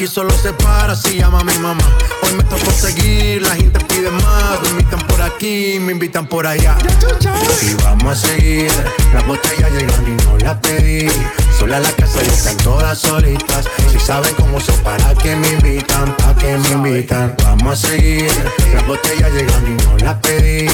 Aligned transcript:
Aquí 0.00 0.06
solo 0.06 0.30
se 0.30 0.54
para 0.54 0.96
si 0.96 1.18
llama 1.18 1.44
mi 1.44 1.58
mamá. 1.58 1.84
Hoy 2.22 2.32
me 2.32 2.42
tocó 2.44 2.70
seguir, 2.70 3.42
la 3.42 3.54
gente 3.54 3.78
pide 3.80 4.10
más. 4.10 4.62
Me 4.62 4.70
invitan 4.70 5.06
por 5.06 5.20
aquí, 5.20 5.76
me 5.78 5.92
invitan 5.92 6.26
por 6.26 6.46
allá. 6.46 6.78
Y 7.60 7.74
vamos 7.82 8.06
a 8.06 8.28
seguir. 8.28 8.70
Las 9.12 9.26
botellas 9.26 9.70
llegan 9.70 10.06
y 10.08 10.24
no 10.24 10.38
las 10.38 10.56
pedí. 10.60 11.06
Sola 11.58 11.80
la 11.80 11.92
casa 11.92 12.24
y 12.24 12.28
están 12.28 12.56
todas 12.56 12.96
solitas. 12.96 13.68
Si 13.92 13.98
saben 13.98 14.32
cómo 14.36 14.58
son, 14.58 14.74
para 14.76 15.14
que 15.16 15.36
me 15.36 15.48
invitan, 15.50 16.16
para 16.16 16.34
que 16.34 16.56
me 16.56 16.68
invitan. 16.70 17.34
Vamos 17.44 17.84
a 17.84 17.88
seguir. 17.88 18.30
Las 18.72 18.86
botellas 18.86 19.30
llegan 19.34 19.66
y 19.66 19.84
no 19.84 19.98
las 19.98 20.14
pedí. 20.20 20.66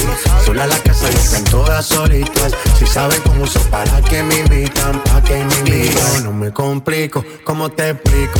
Sola 0.45 0.67
la 0.67 0.79
casa 0.83 1.11
y 1.11 1.15
están 1.15 1.43
todas 1.43 1.85
solitas. 1.85 2.53
Si 2.79 2.87
saben 2.87 3.19
cómo 3.25 3.45
son, 3.45 3.63
para 3.63 4.01
que 4.03 4.23
me 4.23 4.39
invitan, 4.39 5.03
para 5.03 5.21
que 5.21 5.43
me 5.43 5.55
invitan. 5.57 6.23
No 6.23 6.31
me 6.31 6.53
complico, 6.53 7.25
¿cómo 7.43 7.69
te 7.69 7.89
explico? 7.89 8.39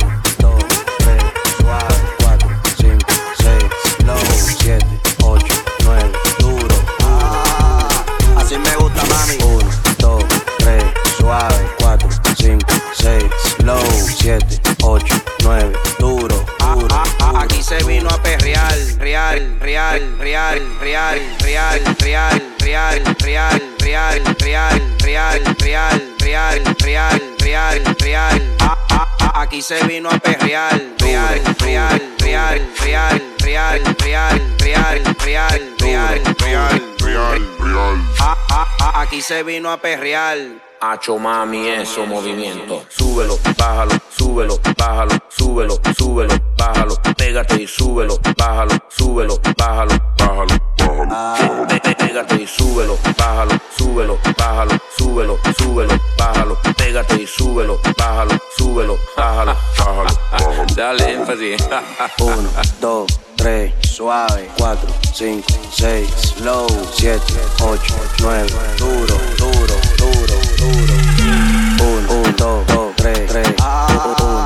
Aquí 17.61 17.77
se 17.77 17.83
vino 17.85 18.09
a 18.09 18.17
perrear, 18.17 18.73
real, 18.97 19.59
real, 19.59 20.17
real, 20.17 20.59
real, 20.81 21.21
real, 21.39 21.95
real 21.99 22.41
real, 22.59 22.99
real, 23.19 23.61
real, 23.79 24.21
real, 24.33 24.81
real, 25.03 25.39
real, 25.59 26.01
real, 26.19 26.59
real, 26.79 27.21
real, 27.39 27.95
real. 27.99 28.41
Aquí 29.35 29.61
se 29.61 29.85
vino 29.85 30.09
a 30.09 30.17
perrear, 30.17 30.81
real, 30.97 31.39
real, 31.59 32.01
real, 32.17 32.61
real, 32.79 33.21
real, 33.43 33.79
real, 33.99 34.39
real, 34.57 34.57
real, 34.57 34.99
real, 35.19 36.19
real, 36.39 36.81
real, 36.99 37.57
real. 37.59 38.01
Aquí 38.95 39.21
se 39.21 39.43
vino 39.43 39.71
a 39.71 39.77
perrear. 39.77 40.70
Hacho 40.83 41.19
mami, 41.19 41.67
eso 41.67 42.07
movimiento. 42.07 42.83
Súbelo, 42.89 43.37
bájalo, 43.55 43.91
súbelo, 44.17 44.59
bájalo, 44.75 45.11
súbelo, 45.29 45.79
súbelo, 45.95 46.33
bájalo. 46.57 46.95
Pégate 47.15 47.61
y 47.61 47.67
súbelo, 47.67 48.19
bájalo, 48.35 48.71
súbelo, 48.89 49.39
bájalo, 49.59 49.93
bájalo, 50.17 50.57
bájalo. 51.07 51.67
Pégate 51.67 52.41
y 52.41 52.47
súbelo, 52.47 52.97
bájalo, 53.15 53.51
súbelo, 53.77 54.17
bájalo, 54.35 54.71
súbelo, 54.97 55.37
súbelo, 55.55 56.01
bájalo. 56.17 56.57
Pégate 56.75 57.21
y 57.21 57.27
súbelo, 57.27 57.79
bájalo, 57.95 58.39
súbelo, 58.57 58.97
bájalo, 59.15 59.55
bájalo, 59.77 60.09
bájalo. 60.31 60.65
Dale 60.75 61.13
énfasis. 61.13 61.63
Uno, 62.19 62.49
dos, 62.79 63.19
3, 63.41 63.73
suave, 63.81 64.47
4, 64.59 64.77
5, 65.15 65.43
6, 65.71 66.41
low, 66.41 66.67
7, 66.93 67.19
8, 67.59 67.81
9, 68.21 68.47
duro, 68.77 69.17
duro, 69.35 69.79
duro, 69.97 70.37
duro. 70.57 70.93
1, 71.79 72.07
1, 72.07 72.35
2, 72.35 72.65
2, 72.67 72.93
3, 72.97 73.25
3, 73.25 73.55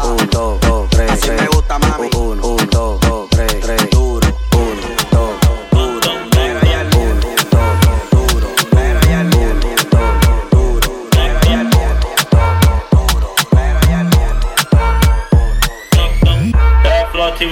1, 0.07 0.27
2, 0.29 0.87
3, 0.91 1.17
3. 1.17 1.35
Me 1.35 1.47
gusta, 1.47 1.77
mami. 1.77 2.14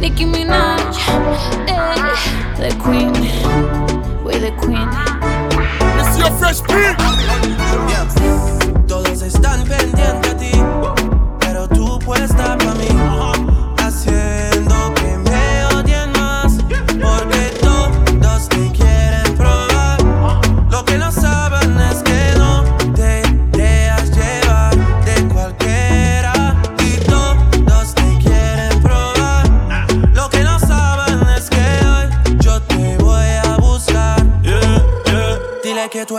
Nicki 0.00 0.24
Minaj, 0.24 0.96
hey, 1.68 2.56
the 2.56 2.76
queen. 2.82 3.41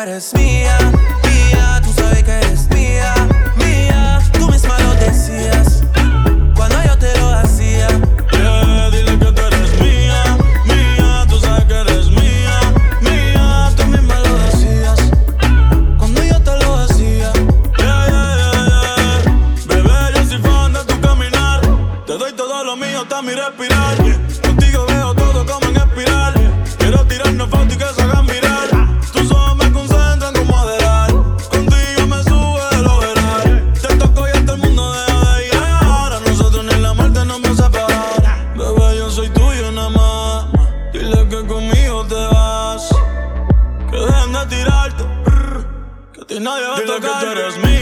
puedes 0.06 0.34
mía. 0.34 0.63
eres 47.24 47.58
me. 47.58 47.73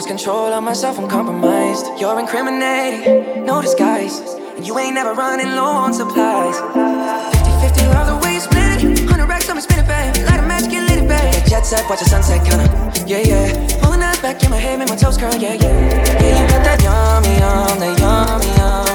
lost 0.00 0.08
control 0.08 0.50
of 0.50 0.64
myself, 0.64 0.98
I'm 0.98 1.08
compromised. 1.08 1.84
You're 2.00 2.18
incriminating, 2.18 3.44
no 3.44 3.60
disguise. 3.60 4.20
And 4.56 4.66
you 4.66 4.78
ain't 4.78 4.94
never 4.94 5.12
running 5.12 5.50
low 5.54 5.76
on 5.84 5.92
supplies. 5.92 6.56
50 7.36 7.84
50, 7.84 7.86
love 7.92 8.06
the 8.08 8.16
way 8.24 8.32
you 8.34 8.40
split 8.40 8.82
it. 8.82 9.00
100 9.00 9.26
racks, 9.26 9.50
on 9.50 9.56
me 9.56 9.62
spinning, 9.62 9.84
spin 9.84 10.14
it, 10.14 10.14
babe. 10.16 10.26
Light 10.26 10.40
a 10.40 10.46
match, 10.46 10.70
get 10.70 10.88
lit, 10.88 11.06
babe. 11.06 11.44
Jet 11.46 11.66
set, 11.66 11.84
watch 11.90 11.98
the 11.98 12.06
sunset, 12.06 12.40
kinda. 12.48 12.64
Yeah, 13.06 13.18
yeah. 13.18 13.78
Pulling 13.82 14.02
eyes 14.02 14.18
back 14.20 14.42
in 14.42 14.48
my 14.48 14.56
head, 14.56 14.78
make 14.78 14.88
my 14.88 14.96
toes 14.96 15.18
curl, 15.18 15.34
yeah, 15.34 15.52
yeah. 15.52 15.68
Yeah, 16.22 16.40
you 16.40 16.48
got 16.48 16.64
that 16.64 16.80
yummy, 16.82 17.34
yum, 17.36 17.78
that 17.80 17.98
yummy, 18.00 18.48
yum. 18.56 18.89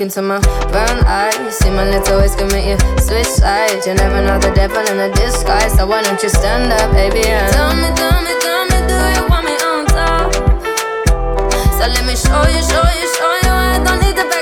Look 0.00 0.06
into 0.06 0.22
my 0.22 0.40
brown 0.72 1.04
eyes. 1.04 1.58
See 1.58 1.70
my 1.70 1.88
little 1.90 2.18
ways 2.18 2.34
can 2.34 2.48
make 2.48 2.66
you 2.66 2.78
switch 2.98 3.26
sides. 3.26 3.86
You 3.86 3.94
never 3.94 4.22
know 4.22 4.38
the 4.38 4.50
devil 4.54 4.80
in 4.88 4.98
a 4.98 5.12
disguise, 5.14 5.74
so 5.76 5.86
why 5.86 6.02
don't 6.02 6.22
you 6.22 6.28
stand 6.28 6.72
up, 6.72 6.92
baby? 6.92 7.26
And 7.28 7.52
tell 7.52 7.74
me, 7.76 7.88
tell 7.94 8.20
me, 8.24 8.32
tell 8.40 8.64
me, 8.70 8.78
do 8.88 8.96
you 9.16 9.24
want 9.28 9.44
me 9.44 9.54
on 9.60 9.86
top? 9.86 10.32
So 11.76 11.84
let 11.84 12.04
me 12.06 12.16
show 12.16 12.42
you, 12.48 12.62
show 12.64 12.86
you, 12.96 13.06
show 13.16 13.32
you. 13.44 13.52
I 13.52 13.82
don't 13.84 14.00
need 14.00 14.16
to 14.16 14.24
back 14.28 14.39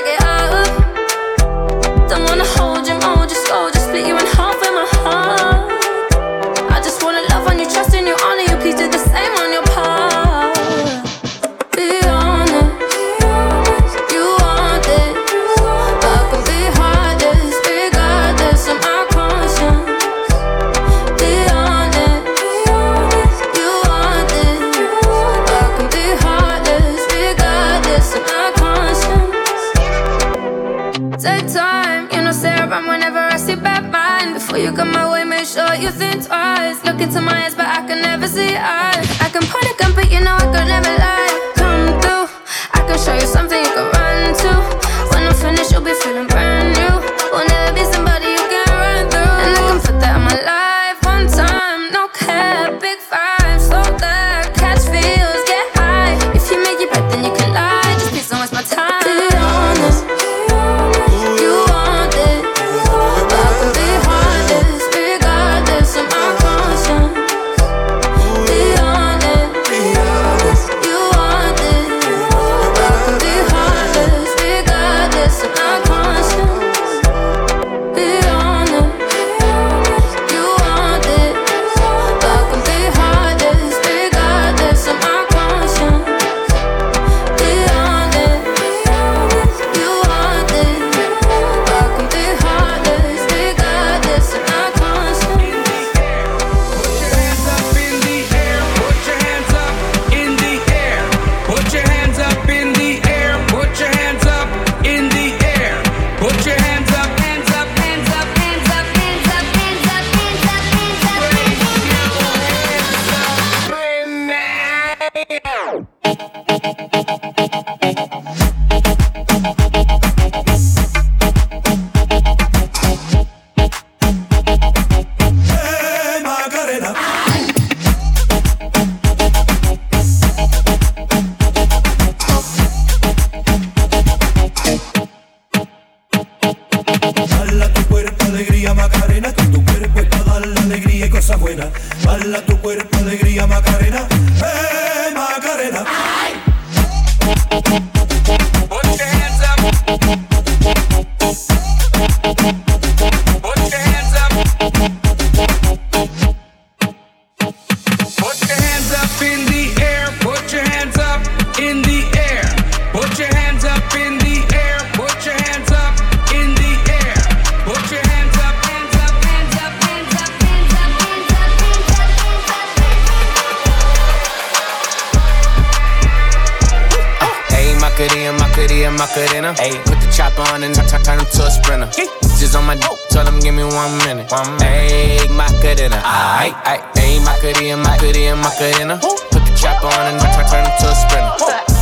Macarena, 178.99 179.53
Macarena. 179.53 179.53
Ayy, 179.63 179.79
put 179.85 179.95
the 180.01 180.11
chopper 180.11 180.41
on 180.51 180.63
and 180.63 180.75
turn 180.75 181.01
turn 181.03 181.19
him 181.19 181.25
to 181.31 181.45
a 181.47 181.51
sprinter. 181.51 181.87
Just 182.35 182.55
on 182.55 182.65
my 182.65 182.75
dope, 182.75 182.99
oh. 182.99 183.07
tell 183.09 183.25
him 183.25 183.39
give 183.39 183.55
me 183.55 183.63
one 183.63 183.97
minute. 184.03 184.29
One 184.29 184.51
minute. 184.59 184.91
Ayy, 184.91 185.31
Macarena. 185.31 186.03
Ayy, 186.03 186.51
ayy, 186.67 186.83
ayy, 186.99 187.23
Macarena, 187.23 187.77
Macarena, 187.77 188.35
Macarena. 188.35 188.99
Put 188.99 189.45
the 189.47 189.55
chopper 189.55 189.87
on 189.87 190.11
and 190.11 190.19
turn 190.19 190.45
turn 190.51 190.65
him 190.67 190.73
to 190.83 190.91
a 190.91 190.95
sprinter. 190.95 191.78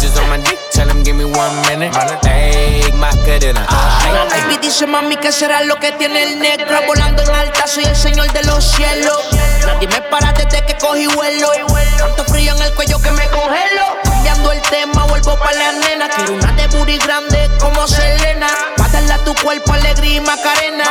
Give 1.08 1.16
me 1.16 1.24
one 1.24 1.56
minute. 1.68 1.96
Ayy, 2.28 2.92
Macarena. 2.92 3.64
La 4.12 4.24
Ayy, 4.24 4.42
baby 4.44 4.58
dice 4.62 4.86
mami 4.86 5.16
que 5.16 5.32
será 5.32 5.62
lo 5.64 5.76
que 5.80 5.94
tiene 5.94 6.24
el 6.24 6.40
negro 6.40 6.80
Volando 6.86 7.22
en 7.24 7.30
alta, 7.30 7.66
soy 7.66 7.86
el 7.86 7.96
señor 7.96 8.32
de 8.34 8.44
los 8.44 8.64
cielos. 8.72 9.18
Nadie 9.66 9.88
me 9.88 10.02
para 10.02 10.34
desde 10.34 10.66
que 10.66 10.76
cogí 10.78 11.08
vuelo. 11.08 11.50
Tanto 11.98 12.26
frío 12.26 12.54
en 12.56 12.62
el 12.62 12.74
cuello 12.74 13.00
que 13.02 13.12
me 13.12 13.26
congelo. 13.30 13.86
Cambiando 14.04 14.52
el 14.52 14.62
tema, 14.64 15.06
vuelvo 15.06 15.38
pa' 15.40 15.54
la 15.54 15.72
nena. 15.72 16.10
Quiero 16.10 16.34
una 16.34 16.52
de 16.52 16.68
booty 16.68 16.98
grande 16.98 17.50
como 17.60 17.88
Selena. 17.88 18.50
Pa' 18.76 18.86
a 18.86 19.18
tu 19.24 19.34
cuerpo 19.36 19.74
alegría 19.74 20.18
y 20.18 20.22
macarena. 20.22 20.90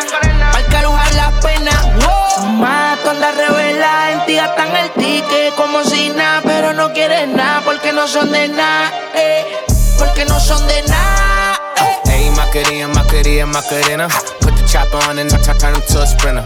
Alojar 0.79 1.15
las 1.15 1.33
penas 1.45 1.85
wow. 1.95 2.49
Mato 2.53 3.11
anda 3.11 3.33
revela, 3.33 4.13
en 4.13 4.27
ti 4.27 4.37
gastan 4.37 4.77
el 4.77 4.91
ticket 4.93 5.55
como 5.57 5.85
si 5.85 6.09
nada. 6.11 6.41
Pero 6.43 6.73
no 6.73 6.93
quieres 6.93 7.29
nada 7.29 7.63
porque 7.65 7.93
no 7.93 8.07
son 8.07 8.31
de 8.31 8.49
nada 8.49 8.93
eh, 9.15 9.76
Porque 9.99 10.25
no 10.25 10.39
son 10.41 10.67
de 10.67 10.83
nada 10.83 11.59
eh. 11.77 12.11
ayy, 12.11 12.31
Macarena, 12.31 12.89
Macarena, 12.89 13.47
Macarena. 13.47 14.09
Put 14.41 14.57
the 14.57 14.65
chopper 14.67 14.99
on 15.09 15.19
and 15.19 15.31
turn 15.31 15.59
turn 15.59 15.75
him 15.75 15.83
to 15.89 16.03
a 16.03 16.07
sprinter. 16.07 16.45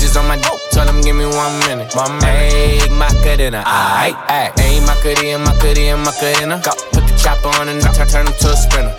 Just 0.00 0.16
on 0.16 0.26
my 0.26 0.36
dope, 0.36 0.60
tell 0.70 0.88
him 0.88 1.00
give 1.00 1.16
me 1.16 1.26
one 1.26 1.58
minute. 1.60 1.94
Minute. 1.94 2.24
Ayy, 2.24 2.90
Macarena. 2.90 3.62
Ayy, 3.64 4.14
ayy, 4.26 4.50
ayy, 4.58 4.86
Macarena, 4.86 5.38
Macarena, 5.38 5.96
Macarena. 5.96 6.62
Put 6.92 7.06
the 7.06 7.14
chopper 7.16 7.48
on 7.60 7.68
and 7.68 7.80
turn 7.82 8.08
turn 8.08 8.26
him 8.26 8.34
to 8.40 8.50
a 8.50 8.56
sprinter. 8.56 8.94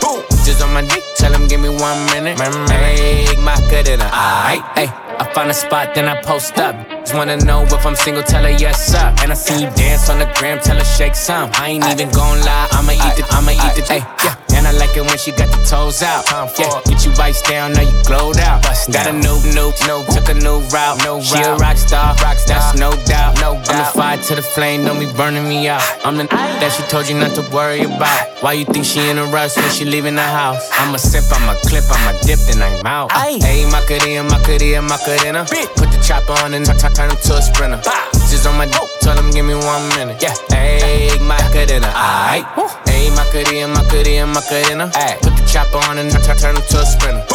Just 0.46 0.62
on 0.62 0.74
my 0.74 0.82
dick, 0.82 1.04
tell 1.18 1.34
him 1.34 1.48
give 1.48 1.60
me 1.60 1.70
one 1.70 2.06
minute. 2.08 2.38
Ayy, 2.38 3.38
Macarena. 3.44 4.10
Ayy, 4.12 4.60
ayy. 4.76 5.03
I 5.20 5.32
find 5.34 5.50
a 5.50 5.54
spot, 5.54 5.96
then 5.96 6.08
I 6.08 6.22
post 6.22 6.58
up. 6.58 6.76
Just 7.02 7.14
wanna 7.14 7.38
know 7.38 7.64
if 7.64 7.86
I'm 7.86 7.96
single, 7.96 8.24
tell 8.24 8.44
her 8.44 8.50
yes, 8.50 8.92
sir. 8.92 9.14
And 9.22 9.32
I 9.32 9.36
see 9.36 9.64
you 9.64 9.70
dance 9.72 10.10
on 10.10 10.20
the 10.20 10.32
gram, 10.38 10.60
tell 10.60 10.78
her 10.78 10.86
shake 10.86 11.16
some. 11.16 11.50
I 11.54 11.70
ain't 11.70 11.86
even 11.86 12.10
gon' 12.12 12.40
lie, 12.42 12.68
I'ma 12.72 12.94
eat 12.94 13.20
it, 13.20 13.26
I'ma 13.34 13.52
eat 13.52 13.78
it, 13.80 13.90
yeah. 13.90 14.53
I 14.66 14.72
like 14.72 14.96
it 14.96 15.06
when 15.06 15.18
she 15.18 15.32
got 15.32 15.50
the 15.50 15.62
toes 15.64 16.02
out. 16.02 16.26
Yeah, 16.60 16.82
get 16.86 17.06
you 17.06 17.12
vice 17.12 17.42
down, 17.42 17.74
now 17.74 17.82
you 17.82 18.04
glowed 18.04 18.38
out. 18.40 18.64
Got 18.64 19.08
a 19.08 19.14
new, 19.14 19.38
new, 19.54 19.72
new, 19.88 20.00
took 20.12 20.30
a 20.30 20.34
new 20.34 20.60
route. 20.72 21.00
She 21.24 21.42
a 21.42 21.56
rock 21.56 21.78
star, 21.78 22.16
rock 22.24 22.38
star, 22.38 22.60
that's 22.60 22.80
no 22.80 22.92
doubt. 23.06 23.40
No 23.40 23.56
I'm 23.56 23.78
the 23.78 23.86
fire 23.94 24.18
to 24.18 24.36
the 24.36 24.42
flame, 24.42 24.86
don't 24.86 25.00
be 25.00 25.12
burning 25.14 25.48
me 25.48 25.68
out. 25.68 25.82
I'm 26.06 26.18
the 26.18 26.26
that 26.26 26.72
she 26.72 26.84
told 26.90 27.08
you 27.08 27.16
not 27.16 27.36
to 27.36 27.44
worry 27.54 27.84
about. 27.84 28.42
Why 28.42 28.54
you 28.54 28.66
think 28.66 28.86
she 28.86 29.10
in 29.10 29.18
a 29.18 29.26
rush 29.26 29.56
when 29.56 29.70
she 29.72 29.86
leaving 29.86 30.16
the 30.16 30.22
house? 30.22 30.70
I'ma 30.74 30.98
sip, 30.98 31.24
I'ma 31.32 31.54
clip, 31.64 31.84
I'ma 31.90 32.20
dip, 32.22 32.40
then 32.48 32.62
I'm 32.62 32.86
out. 32.86 33.12
Hey, 33.12 33.66
Macarena, 33.72 34.24
Macarena, 34.24 34.82
Macarena. 34.82 35.46
Put 35.76 35.92
the 35.92 36.00
chopper 36.06 36.34
on 36.44 36.54
and 36.54 36.66
turn 36.66 37.10
him 37.10 37.18
to 37.18 37.34
a 37.36 37.42
sprinter. 37.42 37.82
Just 38.30 38.48
on 38.48 38.58
my 38.58 38.66
dope, 38.66 38.90
tell 39.02 39.18
him 39.18 39.32
give 39.32 39.46
me 39.46 39.56
one 39.56 39.88
minute. 39.96 40.22
Yeah, 40.22 40.36
hey, 40.50 41.18
Macarena, 41.20 41.88
aight. 41.88 42.83
Hey, 43.04 43.10
Macarena, 43.10 43.68
Macarena, 43.68 44.28
Macarena. 44.28 44.92
Ay, 44.96 45.18
put 45.22 45.36
the 45.36 45.44
chopper 45.46 45.76
on 45.90 45.98
and 45.98 46.10
t- 46.10 46.18
turn 46.40 46.56
him 46.56 46.64
to 46.70 46.80
a 46.80 46.86
sprinter. 46.86 47.26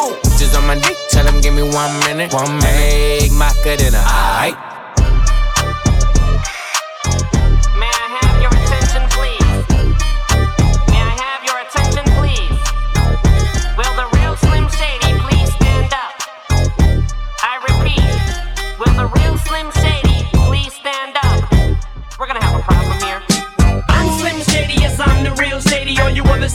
Just 0.40 0.56
on 0.56 0.66
my 0.66 0.76
dick, 0.80 0.96
tell 1.10 1.26
him 1.26 1.42
give 1.42 1.52
me 1.52 1.60
one 1.60 1.92
minute. 2.08 2.32
One 2.32 2.56
minute. 2.56 2.64
Hey, 2.64 3.28
Macarena, 3.28 4.00
aight. 4.00 4.77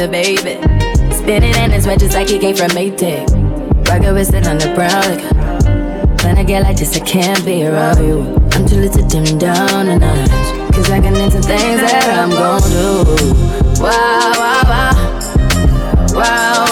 a 0.00 0.08
baby. 0.08 0.60
Spinning 1.14 1.54
in 1.54 1.70
his 1.70 1.86
red 1.86 2.00
just 2.00 2.14
like 2.14 2.28
he 2.28 2.38
came 2.38 2.56
from 2.56 2.70
Maytag. 2.70 3.28
Rocket 3.88 4.12
with 4.12 4.34
it 4.34 4.46
on 4.46 4.58
the 4.58 4.72
brown. 4.74 5.02
Like, 5.08 6.24
when 6.24 6.38
I 6.38 6.44
get 6.44 6.62
like 6.62 6.76
this, 6.76 6.96
I 6.96 7.00
can't 7.00 7.44
be 7.44 7.66
around 7.66 7.98
you. 7.98 8.34
I'm 8.52 8.66
too 8.66 8.76
little 8.76 9.02
to 9.02 9.08
dim 9.08 9.38
down 9.38 9.88
a 9.88 9.98
notch. 9.98 10.30
Cause 10.74 10.90
I 10.90 11.00
can 11.00 11.14
into 11.16 11.40
things 11.42 11.80
that 11.80 12.08
I'm 12.18 12.30
gon' 12.30 12.62
do. 12.62 13.82
Wow. 13.82 14.32
Wow, 14.42 14.62
wow, 14.68 14.94
wow, 16.14 16.71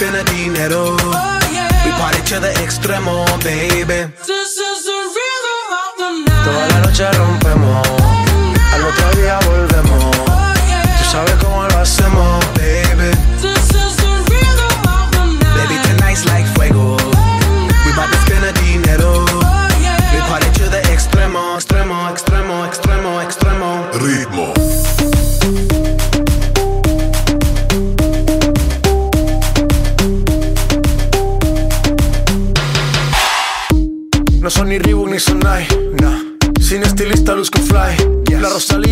tener 0.00 0.24
dinero. 0.24 0.96
Oh, 0.98 1.38
yeah. 1.52 1.68
Mi 1.84 2.40
de 2.40 2.52
extremo, 2.64 3.24
baby. 3.44 4.10
This 4.26 4.56
is 4.56 4.84
the 4.88 4.98
rhythm 5.16 5.62
of 5.82 5.92
the 5.98 6.10
night. 6.24 6.44
Toda 6.44 6.68
la 6.68 6.78
noche 6.80 7.06
rompemos, 7.12 7.86
oh, 7.86 8.74
al 8.74 8.82
otro 8.86 9.08
día 9.20 9.38
volvemos. 9.44 10.16
Oh, 10.16 10.54
yeah. 10.68 10.96
Tú 10.98 11.04
sabes 11.12 11.34
cómo 11.34 11.68
lo 11.68 11.78
hacemos. 11.78 12.29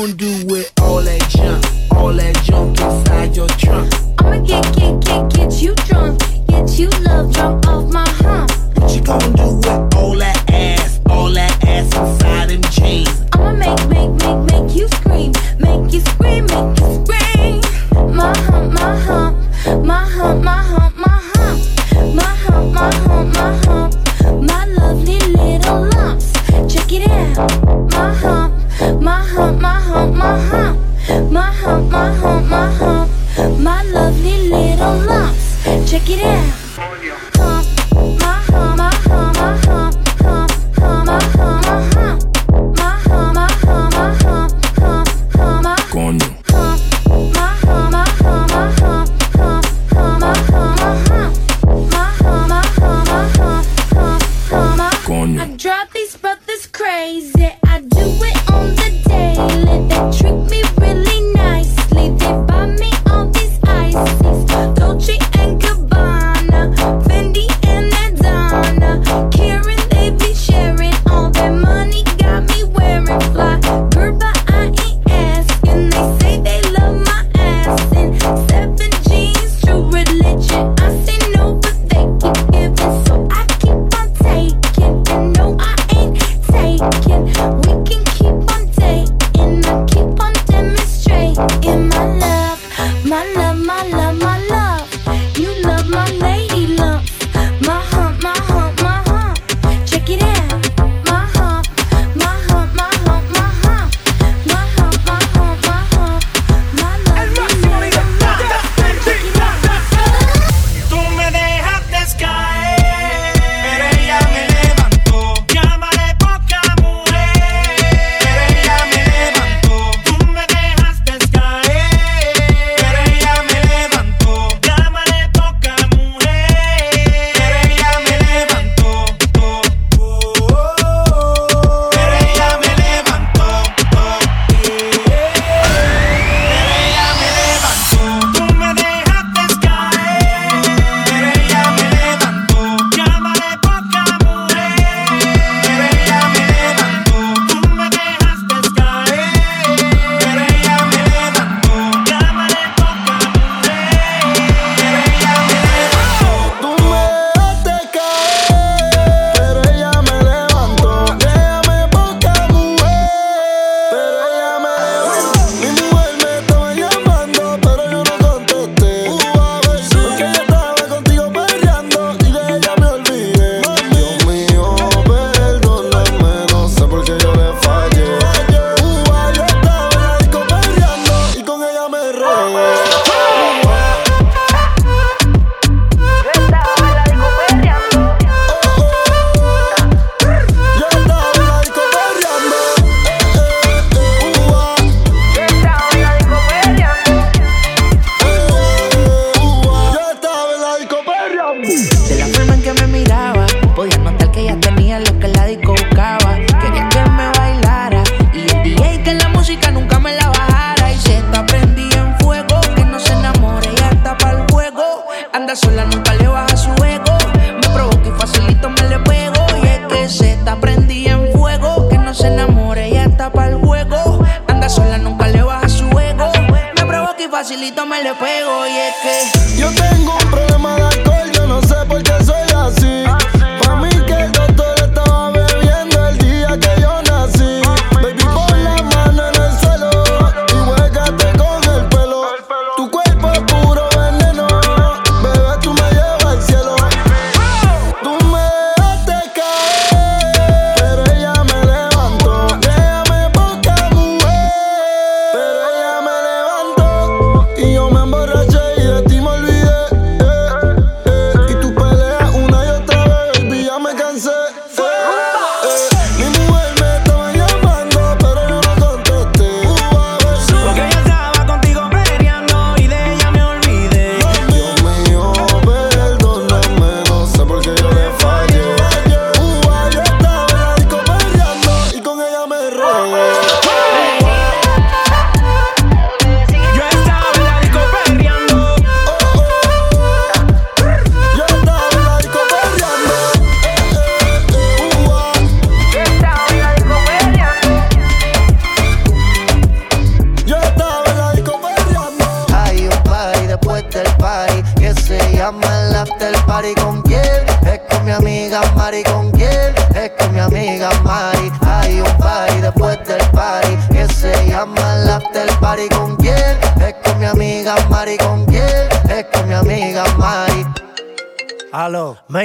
gonna 0.00 0.14
do 0.14 0.39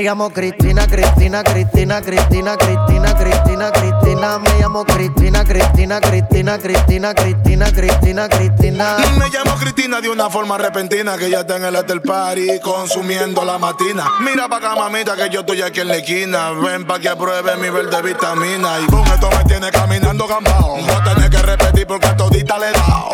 llamo 0.06 0.30
Cristian. 0.30 0.65
Cristina, 5.86 6.02
Cristina, 6.02 6.58
Cristina, 6.58 7.14
Cristina, 7.14 7.72
Cristina, 7.72 8.28
Cristina. 8.28 8.98
Me 9.20 9.30
llamo 9.30 9.56
Cristina 9.60 10.02
de 10.02 10.10
una 10.10 10.32
forma 10.32 10.58
repentina 10.58 11.16
que 11.16 11.30
ya 11.30 11.42
está 11.42 11.58
en 11.58 11.66
el 11.66 11.76
after 11.76 12.02
party 12.02 12.60
consumiendo 12.60 13.46
la 13.46 13.60
matina. 13.60 14.12
Mira 14.22 14.50
pa' 14.50 14.58
acá, 14.58 14.76
mamita, 14.76 15.16
que 15.16 15.30
yo 15.30 15.42
estoy 15.42 15.62
aquí 15.62 15.82
en 15.82 15.90
la 15.90 15.98
esquina. 15.98 16.50
Ven 16.54 16.88
pa' 16.88 16.98
que 16.98 17.10
apruebe 17.10 17.56
mi 17.58 17.70
verde 17.70 18.02
vitamina. 18.02 18.80
Y 18.80 18.88
con 18.88 19.06
esto 19.06 19.30
me 19.30 19.44
tiene 19.44 19.70
caminando 19.70 20.28
gambao. 20.28 20.80
No 20.82 21.04
tenés 21.04 21.30
que 21.30 21.42
repetir 21.44 21.86
porque 21.86 22.08
a 22.08 22.18
todita 22.18 22.58
le 22.58 22.70
he 22.70 22.72
dado. 22.72 23.10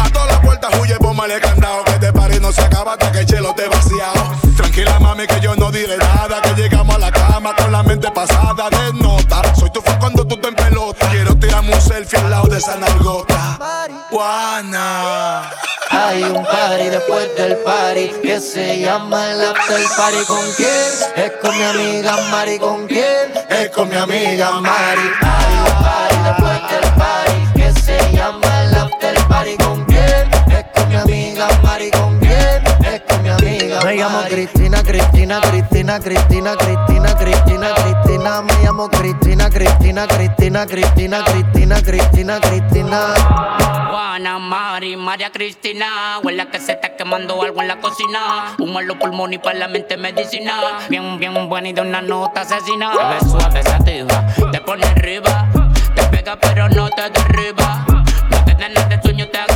A 0.00 0.10
todas 0.10 0.28
las 0.28 0.40
puertas 0.40 0.74
huye, 0.80 0.96
póngale 0.96 1.40
candado. 1.40 1.84
Que 1.84 1.92
este 1.92 2.12
party 2.12 2.40
no 2.40 2.50
se 2.50 2.62
acaba 2.62 2.94
hasta 2.94 3.12
que 3.12 3.20
el 3.20 3.26
chelo 3.26 3.54
te 3.54 3.68
vaciado. 3.68 4.34
Tranquila, 4.56 4.98
mami, 4.98 5.28
que 5.28 5.38
yo 5.40 5.54
no 5.54 5.70
diré 5.70 5.96
nada. 5.96 6.42
Que 6.42 6.60
llegamos 6.60 6.96
a 6.96 6.98
la 6.98 7.12
cama 7.12 7.54
con 7.54 7.70
la 7.70 7.84
mente 7.84 8.10
pasada 8.10 8.68
de 8.68 8.94
nota. 8.94 9.54
Soy 9.54 9.70
tu 9.70 9.80
fan 9.80 10.00
cuando 10.00 10.26
tú 10.26 10.36
te 10.38 10.48
en 10.48 10.56
pelota. 10.56 11.08
Quiero 11.08 11.35
un 11.60 11.80
selfie 11.80 12.18
al 12.18 12.30
lado 12.30 12.46
de 12.48 12.58
esa 12.58 12.76
nalgota. 12.76 13.58
Juana. 14.10 15.50
Hay 15.90 16.22
un 16.22 16.44
party 16.44 16.88
después 16.90 17.34
del 17.36 17.56
party 17.58 18.10
que 18.22 18.40
se 18.40 18.80
llama 18.80 19.30
el 19.30 19.40
after 19.42 19.80
party. 19.96 20.24
¿Con 20.26 20.44
quién? 20.56 20.92
Es 21.16 21.32
con 21.40 21.56
mi 21.56 21.62
amiga 21.64 22.16
Mari. 22.30 22.58
¿Con 22.58 22.86
quién? 22.86 23.32
Es 23.48 23.70
con 23.70 23.88
mi 23.88 23.96
amiga 23.96 24.50
Mari. 24.60 25.10
Hay 25.22 25.54
un 25.58 25.84
party 25.84 26.16
después 26.24 26.70
del 26.70 26.92
party 26.94 27.52
que 27.54 27.80
se 27.80 28.12
llama 28.12 28.62
el 28.64 28.74
after 28.74 29.28
party. 29.28 29.56
¿Con 29.56 29.75
llamo 34.06 34.22
Cristina, 34.28 34.82
Cristina, 34.82 35.40
Cristina, 35.40 35.98
Cristina, 35.98 36.56
Cristina, 36.56 37.14
Cristina, 37.16 37.74
Cristina. 37.74 38.42
Me 38.42 38.52
llamo 38.62 38.88
Cristina, 38.88 39.50
Cristina, 39.50 40.06
Cristina, 40.06 40.66
Cristina, 40.66 41.24
Cristina, 41.24 41.82
Cristina, 41.82 42.40
Cristina. 42.40 43.14
Juana, 43.90 44.38
Mari, 44.38 44.96
María 44.96 45.30
Cristina. 45.32 46.20
Huele 46.22 46.48
que 46.48 46.60
se 46.60 46.72
está 46.72 46.94
quemando 46.96 47.42
algo 47.42 47.62
en 47.62 47.68
la 47.68 47.80
cocina. 47.80 48.54
Humo 48.58 48.80
en 48.80 48.88
los 48.88 48.96
pulmones 48.96 49.38
y 49.38 49.42
para 49.42 49.58
la 49.58 49.68
mente 49.68 49.96
medicina. 49.96 50.78
Bien, 50.88 51.18
bien 51.18 51.48
buena 51.48 51.68
y 51.68 51.72
de 51.72 51.80
una 51.80 52.00
nota 52.00 52.42
asesina. 52.42 52.92
Te 52.92 53.04
ves 53.04 53.30
suave, 53.30 53.62
sativa, 53.62 54.26
te 54.52 54.60
pone 54.60 54.86
arriba. 54.86 55.48
Te 55.94 56.02
pega 56.04 56.38
pero 56.38 56.68
no 56.68 56.88
te 56.90 57.10
derriba. 57.10 57.84
No 58.30 58.44
te 58.44 58.54
da 58.54 58.68
nada 58.68 58.88
de 58.88 59.02
sueño, 59.02 59.28
te 59.28 59.55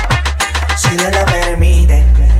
Si 0.91 0.97
Dios 0.97 1.15
lo 1.15 1.25
permite. 1.25 2.30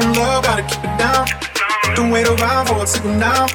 2 0.00 0.04
a.m. 0.04 0.12
love, 0.14 0.44
gotta 0.44 0.62
keep 0.62 0.84
it 0.84 0.98
down. 0.98 1.26
Don't 1.94 2.10
wait 2.10 2.26
around 2.26 2.66
for 2.66 2.82
a 2.82 2.86
signal 2.86 3.14
now. 3.14 3.46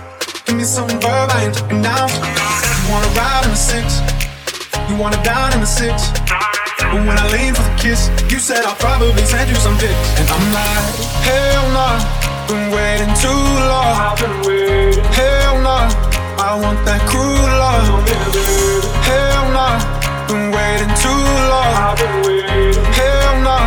Give 0.45 0.57
me 0.57 0.63
some 0.63 0.87
verb, 0.99 1.29
I 1.31 1.45
ain't 1.45 1.55
talking 1.55 1.81
now. 1.81 2.07
You 2.07 2.91
wanna 2.91 3.07
ride 3.15 3.43
in 3.45 3.51
the 3.51 3.55
six, 3.55 4.01
you 4.89 4.95
wanna 4.97 5.21
dine 5.23 5.53
in 5.53 5.61
the 5.61 5.65
six. 5.65 6.11
But 6.91 7.01
when 7.07 7.17
I 7.17 7.25
lean 7.31 7.53
for 7.55 7.63
the 7.63 7.75
kiss, 7.79 8.09
you 8.31 8.39
said 8.39 8.65
I'll 8.65 8.75
probably 8.75 9.23
send 9.23 9.49
you 9.49 9.55
some 9.55 9.77
pics. 9.77 10.19
And 10.19 10.27
I'm 10.29 10.45
like, 10.51 10.85
hell 11.23 11.65
nah, 11.71 11.95
been 12.47 12.71
waiting 12.75 13.13
too 13.23 13.43
long. 13.71 13.95
I've 14.03 14.19
been 14.19 14.37
waiting. 14.43 15.03
Hell 15.15 15.61
nah, 15.61 15.87
I 16.43 16.59
want 16.59 16.79
that 16.85 17.01
cruel 17.07 17.47
love. 17.63 18.03
Hell 19.07 19.45
nah, 19.55 19.79
been 20.27 20.51
waiting 20.51 20.93
too 20.99 21.23
long. 21.51 21.71
I've 21.71 21.97
been 21.97 22.17
waiting. 22.27 22.83
Hell 22.99 23.33
nah, 23.47 23.63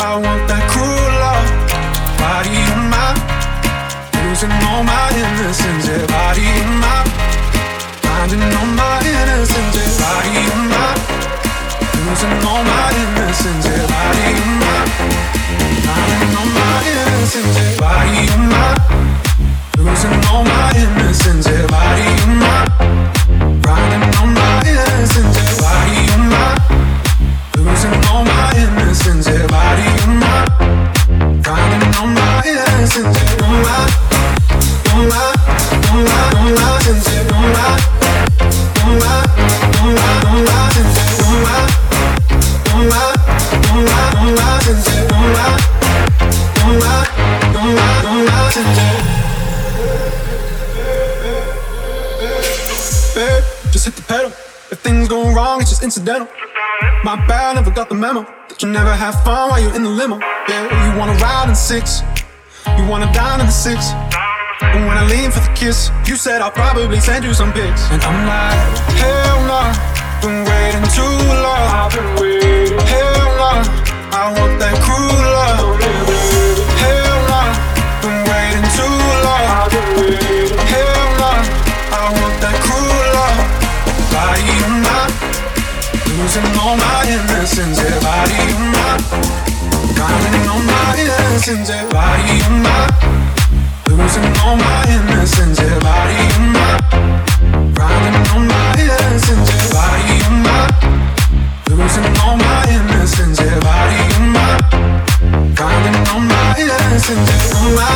I 0.00 0.16
want 0.24 0.48
that 0.48 0.64
cruel 0.70 0.88
love. 0.88 1.13
Body 2.24 2.56
on 2.72 2.88
my, 2.88 3.12
losing 4.24 4.56
all 4.64 4.82
my 4.82 5.12
innocence. 5.12 5.84
Yeah, 5.86 6.06
body 6.08 6.48
on 6.64 6.80
my, 6.80 7.04
finding 8.00 8.40
all 8.40 8.70
my 8.80 8.96
innocence. 9.04 9.76
Yeah, 9.76 9.92
body 10.00 10.32
on 10.56 10.62
my, 10.72 10.88
losing 12.00 12.36
all 12.48 12.64
my 12.64 12.88
innocence. 12.96 13.66
Yeah, 13.68 13.84
body 13.92 14.24
on 14.40 14.52
my, 14.64 14.76
finding 15.84 16.32
all 16.40 16.48
my 16.48 16.80
innocence. 16.88 17.56
Yeah, 17.60 17.76
body 17.84 18.22
on 18.32 18.42
my, 18.48 18.72
losing 19.84 20.16
all 20.32 20.44
my 20.48 20.72
innocence. 20.80 21.44
Yeah, 21.44 21.66
body 21.68 22.08
on 22.24 22.32
my, 22.40 22.56
finding 23.60 24.04
all 24.16 24.32
my 24.32 24.64
innocence. 24.64 25.36
Yeah, 25.36 25.60
body 25.60 26.00
on 26.16 26.22
my, 26.32 26.56
losing 27.60 27.96
all 28.08 28.24
my 28.24 28.48
innocence. 28.56 29.28
Yeah, 29.28 29.46
body 29.46 29.88
on 30.08 30.20
my. 30.20 30.43
Incidental. 55.84 56.28
My 57.04 57.16
bad, 57.26 57.54
never 57.54 57.70
got 57.70 57.88
the 57.88 57.94
memo. 57.94 58.22
That 58.48 58.62
you 58.62 58.68
never 58.68 58.92
have 58.94 59.22
fun 59.22 59.50
while 59.50 59.60
you're 59.60 59.74
in 59.74 59.82
the 59.82 59.90
limo. 59.90 60.18
Yeah, 60.48 60.92
you 60.92 60.98
wanna 60.98 61.14
ride 61.14 61.48
in 61.48 61.54
six, 61.54 62.02
you 62.78 62.86
wanna 62.88 63.10
dine 63.12 63.40
in 63.40 63.46
the 63.46 63.52
six. 63.52 63.92
But 64.60 64.82
when 64.86 64.96
I 64.96 65.06
lean 65.06 65.30
for 65.30 65.40
the 65.40 65.52
kiss, 65.54 65.90
you 66.06 66.16
said 66.16 66.40
I'll 66.40 66.50
probably 66.50 67.00
send 67.00 67.24
you 67.24 67.34
some 67.34 67.52
pics. 67.52 67.82
And 67.90 68.02
I'm 68.02 68.26
like, 68.26 68.58
hell 69.00 69.38
nah, 69.46 69.70
been 70.22 70.44
waiting 70.44 70.86
too 70.94 71.16
long. 71.44 71.64
I've 71.70 71.92
been 71.94 72.10
waiting. 72.20 72.78
Hell 72.86 73.28
nah, 73.40 73.60
I 74.14 74.32
want 74.36 74.58
that 74.62 74.76
cruel 74.84 75.24
love. 75.38 75.78
Hell 76.82 77.18
nah, 77.30 77.50
been 78.02 78.20
waiting 78.30 78.66
too 78.78 78.96
long. 79.26 79.44
I've 79.58 79.70
been 79.74 79.90
waiting. 80.00 80.58
Hell 80.72 81.06
nah, 81.20 81.40
I 81.94 82.04
want 82.18 82.36
that 82.42 82.56
cruel 82.64 83.06
love. 83.16 83.38
Body 84.10 84.46
on 84.66 84.74
my 84.86 85.04
Losing 86.18 86.46
all 86.58 86.76
my 86.76 87.00
innocence, 87.08 87.78
yeah, 87.78 88.00
body 88.00 89.53
Counting 90.04 90.48
on 90.48 90.66
my 90.66 90.96
innocence, 91.00 91.70
everybody 91.70 92.36
on 92.44 92.62
my 92.62 92.84
Losing 93.88 94.28
all 94.44 94.56
my 94.56 94.84
innocence, 94.92 95.58
everybody 95.58 96.16
on 96.36 96.52
my 96.52 96.76
Rounding 97.72 98.18
on 98.36 98.42
my 98.46 98.76
innocence, 98.84 99.48
Losing 101.70 102.08
all 102.20 102.36
my 102.36 102.64
innocence, 102.68 103.38
Counting 105.56 105.98
on 106.12 106.22
my 106.28 106.54
innocence, 106.58 107.30
on 107.56 107.74
my, 107.74 107.88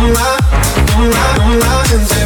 on 0.00 0.08
my, 0.16 0.24
on 0.96 1.10
my, 1.10 1.26
on 1.44 1.58
my, 1.58 2.25